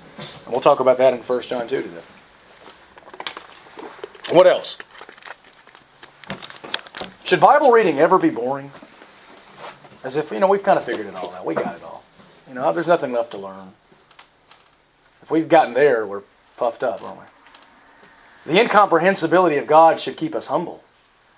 [0.52, 2.02] We'll talk about that in 1 John 2 today.
[4.32, 4.76] What else?
[7.24, 8.70] Should Bible reading ever be boring?
[10.04, 11.46] As if, you know, we've kind of figured it all out.
[11.46, 12.04] We got it all.
[12.46, 13.72] You know, there's nothing left to learn.
[15.22, 16.22] If we've gotten there, we're
[16.58, 18.52] puffed up, aren't we?
[18.52, 20.84] The incomprehensibility of God should keep us humble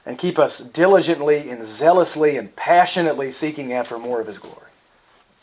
[0.04, 4.58] and keep us diligently and zealously and passionately seeking after more of His glory.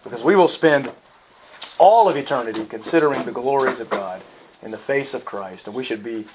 [0.04, 0.92] Because we will spend
[1.82, 4.22] all of eternity considering the glories of God
[4.62, 6.28] in the face of Christ, and we should be,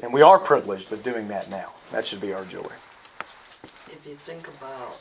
[0.00, 1.72] and we are privileged with doing that now.
[1.90, 2.70] That should be our joy.
[3.90, 5.00] If you think about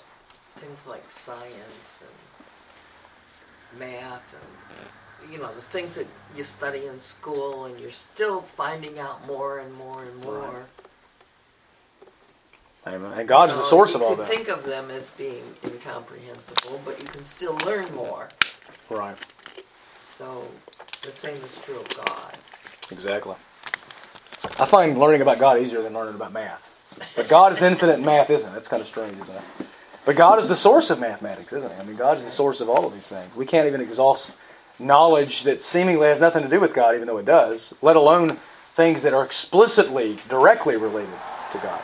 [0.56, 7.66] things like science and math and you know the things that you study in school
[7.66, 10.66] and you're still finding out more and more and more.
[12.86, 12.96] Right.
[12.96, 13.20] Amen.
[13.20, 14.28] And God's you know, the source of all that.
[14.28, 18.30] Think of them as being incomprehensible, but you can still learn more.
[18.90, 19.18] Right.
[20.18, 20.48] So
[21.02, 22.38] the same is true of God.
[22.90, 23.36] Exactly.
[24.58, 26.72] I find learning about God easier than learning about math.
[27.18, 28.54] But God is infinite math isn't.
[28.54, 29.42] That's kind of strange, isn't it?
[30.06, 31.78] But God is the source of mathematics, isn't He?
[31.78, 33.36] I mean, God is the source of all of these things.
[33.36, 34.32] We can't even exhaust
[34.80, 38.40] knowledge that seemingly has nothing to do with God, even though it does, let alone
[38.72, 41.18] things that are explicitly, directly related
[41.52, 41.82] to God.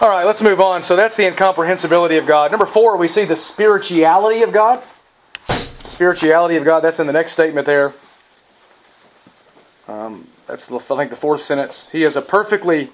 [0.00, 0.82] All right, let's move on.
[0.82, 2.50] So that's the incomprehensibility of God.
[2.50, 4.82] Number four, we see the spirituality of God.
[5.94, 7.92] Spirituality of God, that's in the next statement there.
[9.88, 11.88] Um, that's, I think, the fourth sentence.
[11.90, 12.90] He is a perfectly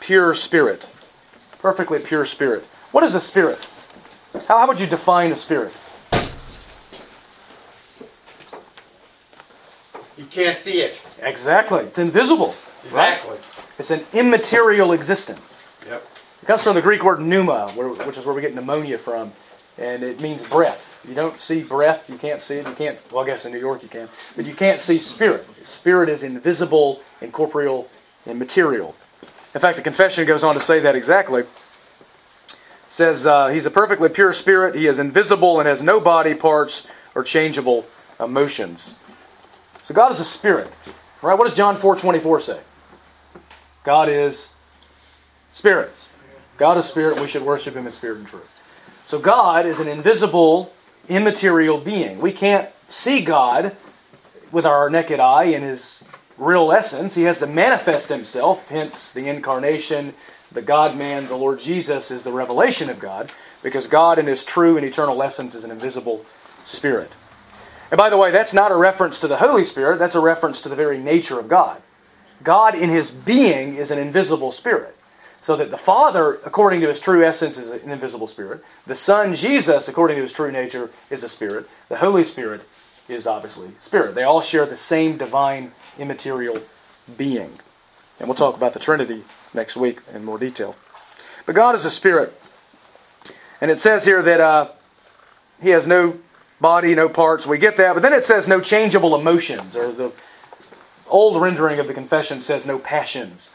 [0.00, 0.86] pure spirit
[1.64, 2.62] perfectly pure spirit.
[2.92, 3.66] What is a spirit?
[4.48, 5.72] How, how would you define a spirit?
[10.18, 11.00] You can't see it.
[11.22, 11.84] Exactly.
[11.84, 12.54] It's invisible.
[12.84, 13.30] Exactly.
[13.30, 13.40] Right?
[13.78, 15.66] It's an immaterial existence.
[15.88, 16.06] Yep.
[16.42, 19.32] It comes from the Greek word pneuma, which is where we get pneumonia from,
[19.78, 20.93] and it means breath.
[21.08, 23.58] You don't see breath, you can't see it, you can't, well, I guess in New
[23.58, 25.46] York you can, but you can't see spirit.
[25.64, 27.88] Spirit is invisible, incorporeal,
[28.26, 28.94] and material.
[29.54, 31.42] In fact, the confession goes on to say that exactly.
[31.42, 31.48] It
[32.88, 34.74] says uh, he's a perfectly pure spirit.
[34.74, 37.86] He is invisible and has no body parts or changeable
[38.18, 38.94] emotions.
[39.84, 40.72] So God is a spirit.
[41.24, 41.38] Right?
[41.38, 42.60] What does John 4:24 say?
[43.82, 44.52] God is
[45.52, 45.92] spirit.
[46.58, 47.18] God is spirit.
[47.18, 48.60] We should worship him in spirit and truth.
[49.06, 50.72] So God is an invisible,
[51.08, 52.20] immaterial being.
[52.20, 53.76] We can't see God
[54.52, 56.04] with our naked eye in his
[56.38, 57.14] real essence.
[57.14, 60.14] He has to manifest himself, hence the incarnation,
[60.52, 63.30] the God man, the Lord Jesus is the revelation of God,
[63.62, 66.24] because God in his true and eternal essence is an invisible
[66.64, 67.10] spirit.
[67.90, 70.60] And by the way, that's not a reference to the Holy Spirit, that's a reference
[70.62, 71.82] to the very nature of God.
[72.42, 74.96] God in his being is an invisible spirit.
[75.44, 78.64] So that the Father, according to his true essence, is an invisible spirit.
[78.86, 81.68] The Son, Jesus, according to his true nature, is a spirit.
[81.90, 82.62] The Holy Spirit
[83.10, 84.14] is obviously spirit.
[84.14, 86.62] They all share the same divine immaterial
[87.18, 87.58] being.
[88.18, 90.76] And we'll talk about the Trinity next week in more detail.
[91.44, 92.32] But God is a spirit.
[93.60, 94.70] And it says here that uh,
[95.60, 96.18] he has no
[96.58, 97.46] body, no parts.
[97.46, 97.92] We get that.
[97.92, 100.10] But then it says no changeable emotions, or the
[101.06, 103.50] old rendering of the confession says no passions.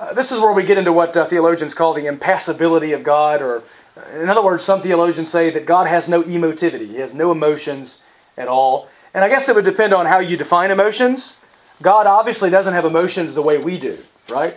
[0.00, 3.40] Uh, this is where we get into what uh, theologians call the impassibility of God,
[3.40, 3.62] or
[3.96, 7.30] uh, in other words, some theologians say that God has no emotivity, He has no
[7.30, 8.02] emotions
[8.36, 8.88] at all.
[9.14, 11.36] And I guess it would depend on how you define emotions.
[11.80, 13.96] God obviously doesn't have emotions the way we do,
[14.28, 14.56] right?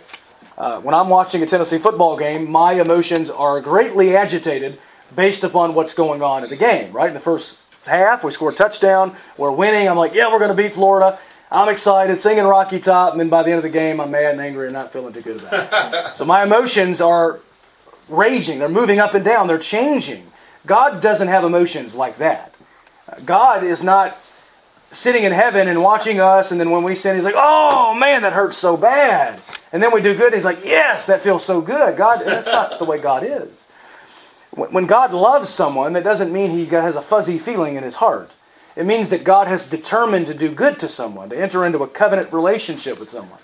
[0.56, 4.80] Uh, when I'm watching a Tennessee football game, my emotions are greatly agitated
[5.14, 7.06] based upon what's going on in the game, right?
[7.06, 9.88] In the first half, we score a touchdown, we're winning.
[9.88, 11.16] I'm like, yeah, we're going to beat Florida.
[11.50, 14.32] I'm excited, singing Rocky Top, and then by the end of the game, I'm mad
[14.32, 16.14] and angry and not feeling too good about it.
[16.16, 17.40] so my emotions are
[18.08, 20.26] raging, they're moving up and down, they're changing.
[20.66, 22.54] God doesn't have emotions like that.
[23.24, 24.18] God is not
[24.90, 28.22] sitting in heaven and watching us, and then when we sin, He's like, oh man,
[28.22, 29.40] that hurts so bad.
[29.72, 31.96] And then we do good, and He's like, yes, that feels so good.
[31.96, 33.64] God, that's not the way God is.
[34.50, 38.32] When God loves someone, that doesn't mean He has a fuzzy feeling in His heart.
[38.78, 41.88] It means that God has determined to do good to someone, to enter into a
[41.88, 43.40] covenant relationship with someone.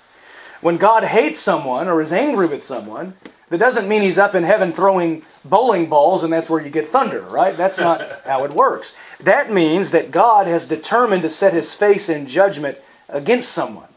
[0.60, 3.14] When God hates someone or is angry with someone,
[3.48, 6.86] that doesn't mean he's up in heaven throwing bowling balls and that's where you get
[6.86, 7.56] thunder, right?
[7.56, 8.94] That's not how it works.
[9.18, 13.88] That means that God has determined to set his face in judgment against someone.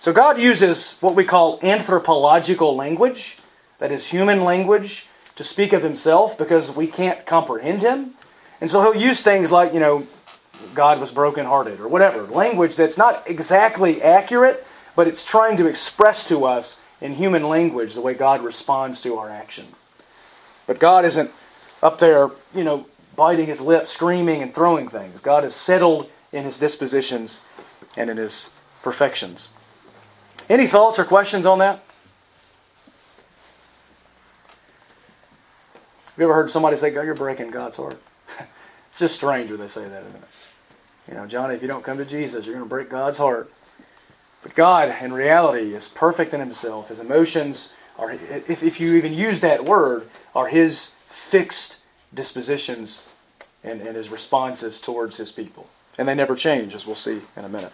[0.00, 3.38] So God uses what we call anthropological language,
[3.78, 8.14] that is human language, to speak of himself because we can't comprehend him.
[8.60, 10.04] And so he'll use things like, you know,
[10.74, 14.66] God was brokenhearted or whatever, language that's not exactly accurate,
[14.96, 19.18] but it's trying to express to us in human language the way God responds to
[19.18, 19.74] our actions.
[20.66, 21.30] But God isn't
[21.82, 25.20] up there, you know, biting his lips, screaming and throwing things.
[25.20, 27.42] God is settled in his dispositions
[27.96, 28.50] and in his
[28.82, 29.48] perfections.
[30.48, 31.82] Any thoughts or questions on that?
[36.06, 38.00] Have you ever heard somebody say, "Oh, you're breaking God's heart"?
[38.90, 40.28] it's just strange when they say that, isn't it?
[41.08, 43.50] You know, Johnny, if you don't come to Jesus, you're going to break God's heart.
[44.42, 46.88] But God, in reality, is perfect in Himself.
[46.88, 51.78] His emotions are, if, if you even use that word, are His fixed
[52.14, 53.06] dispositions
[53.64, 55.68] and, and His responses towards His people.
[55.96, 57.72] And they never change, as we'll see in a minute.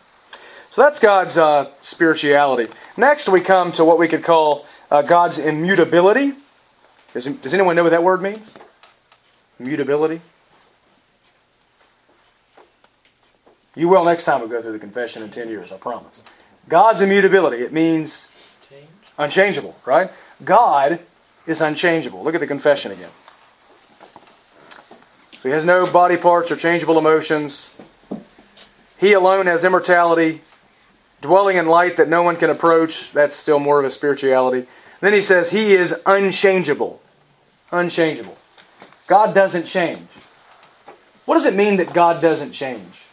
[0.70, 2.73] So that's God's uh, spirituality.
[2.97, 6.35] Next, we come to what we could call uh, God's immutability.
[7.12, 8.51] Does, does anyone know what that word means?
[9.61, 10.20] Immutability?
[13.74, 16.22] You will next time we go through the confession in 10 years, I promise.
[16.68, 18.26] God's immutability, it means
[18.70, 18.88] Change.
[19.18, 20.10] unchangeable, right?
[20.44, 21.00] God
[21.46, 22.22] is unchangeable.
[22.22, 23.10] Look at the confession again.
[25.40, 27.74] So he has no body parts or changeable emotions.
[28.96, 30.40] He alone has immortality,
[31.20, 33.12] dwelling in light that no one can approach.
[33.12, 34.66] That's still more of a spirituality.
[35.00, 37.02] Then he says he is unchangeable.
[37.70, 38.38] Unchangeable.
[39.06, 40.08] God doesn't change.
[41.26, 43.04] What does it mean that God doesn't change?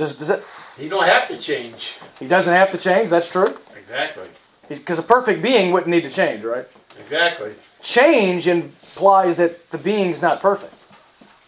[0.00, 0.42] Does, does it,
[0.78, 1.98] He don't have to change.
[2.18, 3.54] he doesn't have to change, that's true.
[3.76, 4.28] Exactly.
[4.66, 6.66] Because a perfect being wouldn't need to change, right?
[6.98, 7.52] Exactly.
[7.82, 10.72] Change implies that the being's not perfect.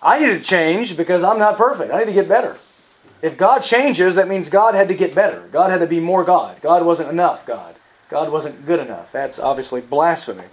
[0.03, 1.95] I need to change because I'm not perfect.
[1.95, 2.59] I need to get better.
[3.23, 5.49] If God changes, that means God had to get better.
[5.51, 6.61] God had to be more God.
[6.61, 7.75] God wasn't enough God.
[8.11, 9.13] God wasn't good enough.
[9.13, 10.45] That's obviously blasphemy.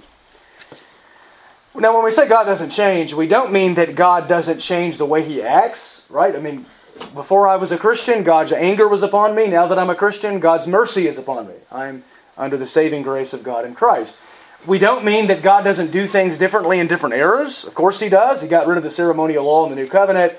[1.76, 5.06] Now, when we say God doesn't change, we don't mean that God doesn't change the
[5.06, 6.34] way He acts, right?
[6.34, 6.66] I mean,
[7.14, 9.48] before I was a Christian, God's anger was upon me.
[9.48, 11.56] Now that I'm a Christian, God's mercy is upon me.
[11.72, 12.04] I'm
[12.38, 14.18] under the saving grace of God in Christ.
[14.68, 17.64] We don't mean that God doesn't do things differently in different eras.
[17.64, 18.42] Of course, He does.
[18.42, 20.34] He got rid of the ceremonial law in the New Covenant.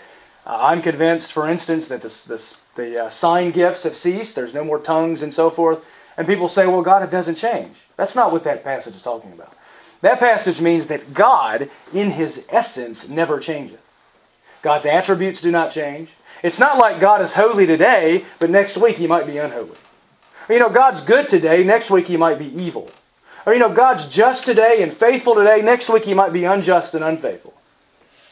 [0.46, 4.34] Uh, I'm convinced, for instance, that this, this, the uh, sign gifts have ceased.
[4.34, 5.84] There's no more tongues and so forth.
[6.16, 7.76] And people say, well, God it doesn't change.
[7.96, 9.56] That's not what that passage is talking about.
[10.02, 13.78] That passage means that God, in His essence, never changes.
[14.62, 16.10] God's attributes do not change.
[16.42, 19.76] It's not like God is holy today, but next week He might be unholy.
[20.48, 22.90] Or, you know, God's good today, next week He might be evil.
[23.46, 26.94] Or, you know, God's just today and faithful today, next week He might be unjust
[26.94, 27.54] and unfaithful.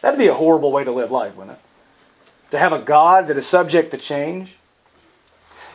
[0.00, 2.50] That'd be a horrible way to live life, wouldn't it?
[2.52, 4.54] To have a God that is subject to change.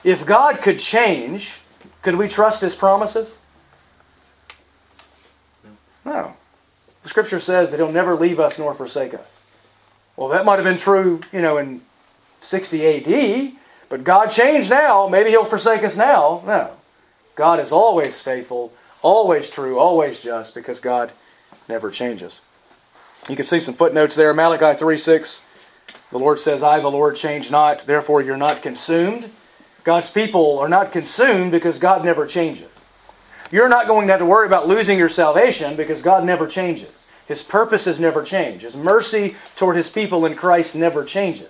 [0.04, 1.60] If God could change,
[2.02, 3.36] could we trust His promises?
[6.04, 6.36] No.
[7.04, 9.26] The Scripture says that He'll never leave us nor forsake us.
[10.15, 11.82] Well, that might have been true, you know, in
[12.43, 13.53] 60 AD,
[13.89, 15.08] but God changed now.
[15.08, 16.43] Maybe He'll forsake us now.
[16.45, 16.71] No.
[17.36, 21.12] God is always faithful, always true, always just, because God
[21.67, 22.41] never changes.
[23.29, 24.34] You can see some footnotes there.
[24.34, 25.45] Malachi 3 6.
[26.12, 29.29] The Lord says, I, the Lord, change not, therefore you're not consumed.
[29.84, 32.69] God's people are not consumed because God never changes.
[33.51, 36.89] You're not going to have to worry about losing your salvation because God never changes.
[37.27, 38.63] His purposes never change.
[38.63, 41.49] His mercy toward his people in Christ never changes.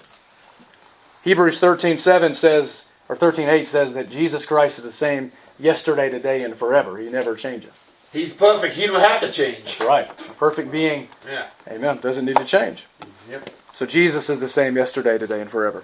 [1.23, 6.55] Hebrews 13:7 says or 13:8 says that Jesus Christ is the same yesterday, today and
[6.57, 6.97] forever.
[6.97, 7.71] He never changes.
[8.11, 8.75] He's perfect.
[8.75, 9.63] He don't have to change.
[9.63, 10.09] That's right.
[10.09, 11.47] A perfect being, Yeah.
[11.67, 12.83] amen, doesn't need to change.
[13.29, 13.49] Yep.
[13.73, 15.83] So Jesus is the same yesterday, today and forever.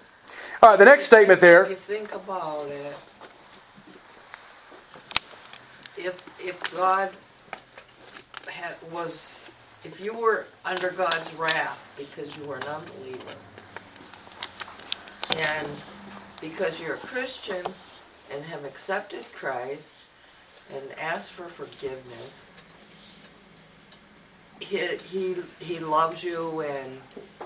[0.61, 1.63] All right, the next statement there.
[1.63, 2.93] If you think about it,
[5.97, 7.09] if if God
[8.47, 9.27] had, was,
[9.83, 13.33] if you were under God's wrath because you were an unbeliever,
[15.35, 15.67] and
[16.41, 17.65] because you're a Christian
[18.33, 19.93] and have accepted Christ
[20.73, 22.51] and asked for forgiveness,
[24.59, 24.77] he,
[25.09, 26.99] he, he loves you and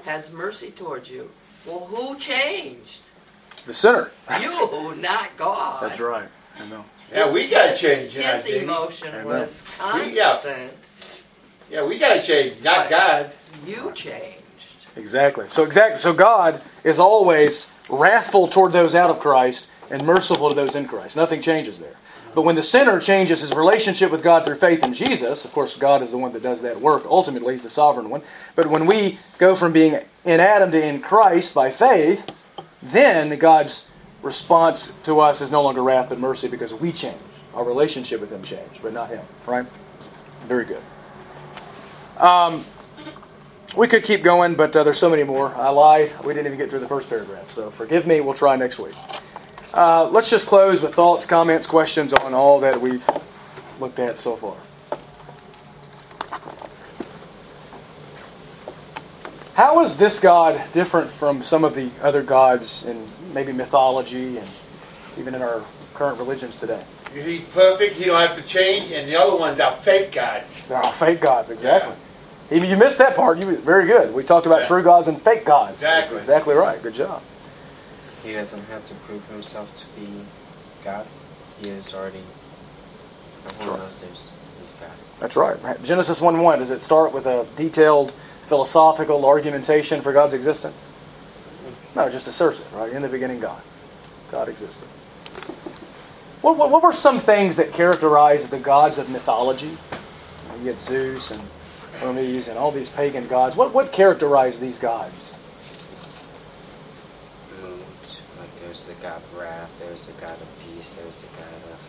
[0.04, 1.30] has mercy towards you.
[1.66, 3.02] Well, who changed?
[3.66, 4.12] The sinner.
[4.42, 5.84] You, not God.
[5.84, 6.28] That's right.
[6.60, 6.84] I know.
[7.12, 8.16] Yeah, we gotta change.
[8.18, 8.64] Yeah, His Jamie.
[8.64, 9.26] emotion Amen.
[9.26, 9.64] was
[9.94, 10.32] We- yeah.
[10.34, 10.74] constant.
[11.70, 12.62] Yeah, we gotta change.
[12.64, 12.90] Not Right.
[12.90, 13.34] God.
[13.66, 14.40] You changed.
[14.96, 15.48] Exactly.
[15.50, 16.00] So exactly.
[16.00, 20.88] So God is always wrathful toward those out of Christ and merciful to those in
[20.88, 21.16] Christ.
[21.16, 21.96] Nothing changes there.
[22.34, 25.78] But when the sinner changes his relationship with God through faith in Jesus, of course,
[25.78, 27.06] God is the one that does that work.
[27.06, 28.24] Ultimately, He's the sovereign one.
[28.56, 32.32] But when we go from being in Adam to in Christ by faith,
[32.82, 33.88] then God's
[34.24, 37.18] response to us is no longer wrath but mercy because we change.
[37.54, 39.24] Our relationship with Him changed, but not Him.
[39.46, 39.66] Right?
[40.48, 40.82] Very good.
[42.18, 42.66] Um,
[43.76, 45.54] we could keep going, but uh, there's so many more.
[45.56, 46.12] I lied.
[46.24, 47.52] We didn't even get through the first paragraph.
[47.52, 48.22] So forgive me.
[48.22, 48.96] We'll try next week.
[49.74, 53.04] Uh, let's just close with thoughts, comments, questions on all that we've
[53.80, 54.56] looked at so far.
[59.56, 64.48] How is this God different from some of the other gods in maybe mythology and
[65.18, 65.64] even in our
[65.94, 66.84] current religions today?
[67.14, 67.96] He's perfect.
[67.96, 68.92] He don't have to change.
[68.92, 70.66] And the other ones are fake gods.
[70.66, 71.96] They're all fake gods, exactly.
[72.54, 73.40] Even you missed that part.
[73.40, 74.14] You very good.
[74.14, 74.68] We talked about Yeah.
[74.68, 75.74] true gods and fake gods.
[75.74, 76.16] Exactly.
[76.18, 76.82] That's exactly right.
[76.82, 77.22] Good job.
[78.24, 80.08] He doesn't have to prove himself to be
[80.86, 81.06] God.
[81.62, 82.24] He is already.
[83.46, 83.78] Everyone Sure.
[83.78, 84.28] knows there's,
[84.62, 84.90] he's God.
[85.20, 85.84] That's right.
[85.84, 90.78] Genesis 1 1, does it start with a detailed philosophical argumentation for God's existence?
[90.78, 92.00] Mm-hmm.
[92.00, 92.92] No, it just asserts it, right?
[92.92, 93.62] In the beginning, God.
[94.32, 94.88] God existed.
[96.42, 99.78] What, what, what were some things that characterized the gods of mythology?
[100.60, 101.42] You get Zeus and
[102.04, 103.56] Hermes and all these pagan gods.
[103.56, 105.36] What, what characterized these gods?
[107.62, 107.80] Mood.
[108.40, 111.80] Like there's the god of wrath, there's the god of peace, there's the god of.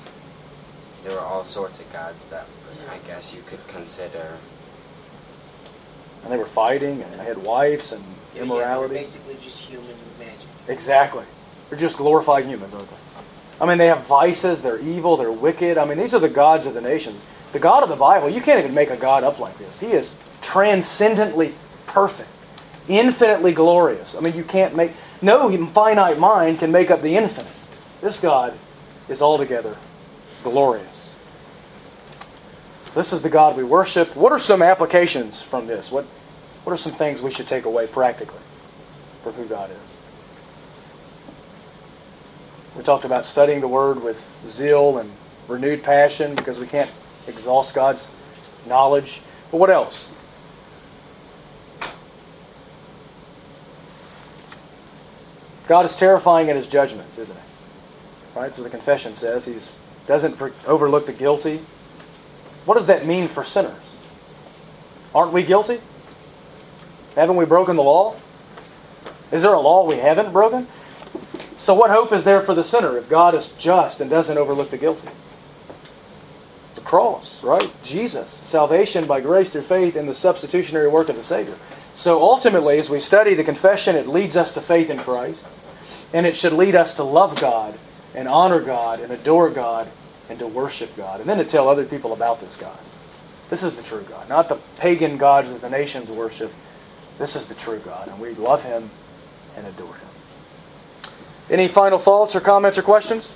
[1.05, 2.47] There were all sorts of gods that
[2.91, 4.39] I guess you could consider.
[6.23, 8.95] And they were fighting and they had wives and Yeah, they're immorality.
[8.95, 10.49] basically just humans with magic.
[10.69, 11.25] Exactly.
[11.69, 12.97] They're just glorified humans, aren't they?
[13.65, 15.79] I mean, they have vices, they're evil, they're wicked.
[15.79, 17.19] I mean, these are the gods of the nations.
[17.53, 19.81] The God of the Bible, you can't even make a God up like this.
[19.81, 20.11] He is
[20.43, 21.55] transcendently
[21.87, 22.29] perfect,
[22.89, 24.15] infinitely glorious.
[24.15, 24.93] I mean, you can't make,
[25.23, 27.51] no finite mind can make up the infinite.
[28.03, 28.53] This God
[29.09, 29.79] is altogether
[30.43, 31.15] glorious.
[32.95, 34.15] This is the God we worship.
[34.15, 35.91] What are some applications from this?
[35.91, 36.05] What,
[36.65, 38.43] what are some things we should take away practically
[39.23, 39.94] from who God is?
[42.77, 45.11] We talked about studying the Word with zeal and
[45.47, 46.91] renewed passion because we can't
[47.29, 48.09] exhaust God's
[48.67, 49.21] knowledge.
[49.51, 50.09] But what else?
[55.69, 58.39] God is terrifying in His judgments, isn't He?
[58.39, 58.55] Right.
[58.55, 59.57] So the confession says He
[60.07, 61.61] doesn't overlook the guilty.
[62.65, 63.81] What does that mean for sinners?
[65.15, 65.81] Aren't we guilty?
[67.15, 68.17] Haven't we broken the law?
[69.31, 70.67] Is there a law we haven't broken?
[71.59, 74.71] So, what hope is there for the sinner if God is just and doesn't overlook
[74.71, 75.09] the guilty?
[76.75, 77.71] The cross, right?
[77.83, 78.31] Jesus.
[78.31, 81.57] Salvation by grace through faith in the substitutionary work of the Savior.
[81.95, 85.39] So, ultimately, as we study the confession, it leads us to faith in Christ.
[86.13, 87.79] And it should lead us to love God
[88.15, 89.89] and honor God and adore God
[90.29, 91.21] and to worship God.
[91.21, 92.79] And then to tell other people about this God.
[93.51, 96.53] This is the true God, not the pagan gods that the nations worship.
[97.19, 98.91] This is the true God, and we love Him
[99.57, 100.14] and adore Him.
[101.51, 103.33] Any final thoughts or comments or questions?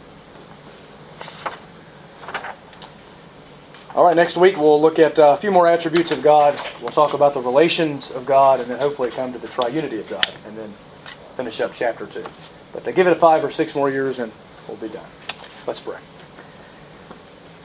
[3.95, 6.59] All right, next week we'll look at uh, a few more attributes of God.
[6.81, 10.09] We'll talk about the relations of God, and then hopefully come to the triunity of
[10.09, 10.73] God, and then
[11.37, 12.25] finish up chapter 2.
[12.73, 14.31] But to give it five or six more years, and
[14.69, 15.07] we'll be done.
[15.67, 15.99] Let's pray.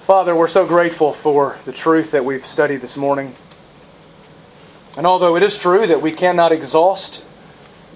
[0.05, 3.35] Father, we're so grateful for the truth that we've studied this morning.
[4.97, 7.23] And although it is true that we cannot exhaust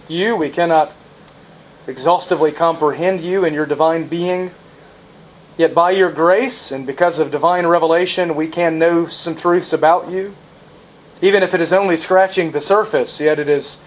[0.07, 0.93] you, we cannot
[1.87, 4.51] exhaustively comprehend you and your divine being,
[5.57, 10.09] yet by your grace and because of divine revelation, we can know some truths about
[10.09, 10.35] you.
[11.21, 13.79] Even if it is only scratching the surface, yet it is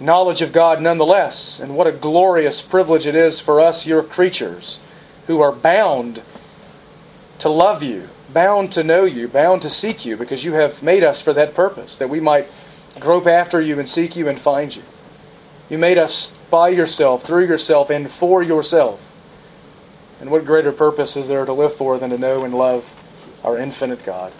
[0.00, 1.58] knowledge of God nonetheless.
[1.58, 4.78] And what a glorious privilege it is for us, your creatures,
[5.26, 6.22] who are bound
[7.38, 11.04] to love you, bound to know you, bound to seek you, because you have made
[11.04, 12.46] us for that purpose, that we might
[12.98, 14.82] grope after you and seek you and find you.
[15.68, 19.00] You made us by yourself, through yourself, and for yourself.
[20.20, 22.92] And what greater purpose is there to live for than to know and love
[23.44, 24.32] our infinite God?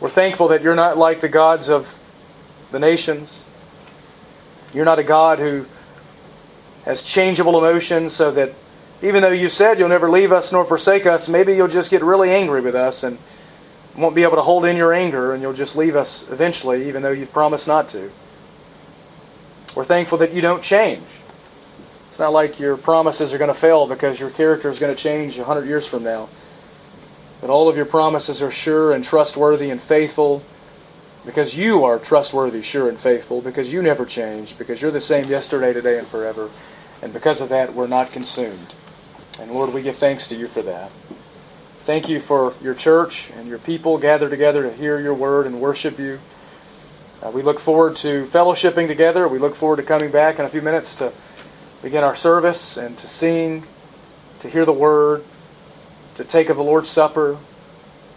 [0.00, 1.98] We're thankful that you're not like the gods of
[2.70, 3.42] the nations.
[4.74, 5.66] You're not a God who
[6.84, 8.54] has changeable emotions so that
[9.02, 12.02] even though you said you'll never leave us nor forsake us, maybe you'll just get
[12.02, 13.18] really angry with us and
[13.96, 17.02] won't be able to hold in your anger and you'll just leave us eventually, even
[17.02, 18.10] though you've promised not to.
[19.78, 21.06] We're thankful that you don't change.
[22.08, 25.00] It's not like your promises are going to fail because your character is going to
[25.00, 26.28] change a hundred years from now.
[27.40, 30.42] But all of your promises are sure and trustworthy and faithful.
[31.24, 35.26] because you are trustworthy, sure, and faithful, because you never change, because you're the same
[35.26, 36.50] yesterday, today, and forever.
[37.00, 38.74] And because of that, we're not consumed.
[39.38, 40.90] And Lord, we give thanks to you for that.
[41.82, 45.60] Thank you for your church and your people gathered together to hear your word and
[45.60, 46.18] worship you.
[47.22, 49.26] Uh, we look forward to fellowshipping together.
[49.26, 51.12] We look forward to coming back in a few minutes to
[51.82, 53.64] begin our service and to sing,
[54.40, 55.24] to hear the word,
[56.14, 57.38] to take of the Lord's Supper,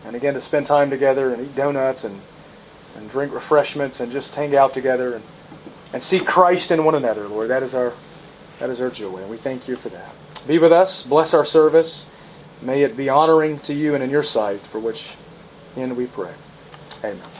[0.05, 2.21] and again to spend time together and eat donuts and,
[2.95, 5.23] and drink refreshments and just hang out together and,
[5.93, 7.49] and see Christ in one another, Lord.
[7.49, 7.93] That is our
[8.59, 10.11] that is our joy, and we thank you for that.
[10.45, 12.05] Be with us, bless our service.
[12.61, 15.15] May it be honoring to you and in your sight, for which
[15.75, 16.33] in we pray.
[17.03, 17.30] Amen.